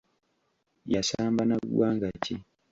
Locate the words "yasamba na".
0.93-1.55